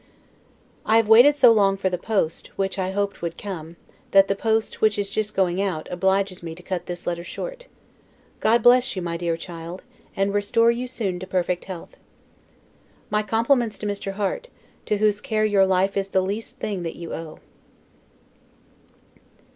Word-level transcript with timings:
I 0.83 0.97
have 0.97 1.07
waited 1.07 1.35
so 1.37 1.51
long 1.51 1.77
for 1.77 1.87
the 1.87 1.95
post, 1.99 2.47
which 2.57 2.79
I 2.79 2.89
hoped 2.89 3.21
would 3.21 3.37
come, 3.37 3.75
that 4.09 4.27
the 4.27 4.35
post, 4.35 4.81
which 4.81 4.97
is 4.97 5.11
just 5.11 5.35
going 5.35 5.61
out, 5.61 5.87
obliges 5.91 6.41
me 6.41 6.55
to 6.55 6.63
cut 6.63 6.87
this 6.87 7.05
letter 7.05 7.23
short. 7.23 7.67
God 8.39 8.63
bless 8.63 8.95
you, 8.95 9.03
my 9.03 9.15
dear 9.15 9.37
child! 9.37 9.83
and 10.15 10.33
restore 10.33 10.71
you 10.71 10.87
soon 10.87 11.19
to 11.19 11.27
perfect 11.27 11.65
health! 11.65 11.97
My 13.11 13.21
compliments 13.21 13.77
to 13.77 13.85
Mr. 13.85 14.13
Harte; 14.13 14.49
to 14.87 14.97
whose 14.97 15.21
care 15.21 15.45
your 15.45 15.67
life 15.67 15.95
is 15.95 16.07
the 16.09 16.21
least 16.23 16.57
thing 16.57 16.81
that 16.81 16.95
you 16.95 17.13
owe. 17.13 17.37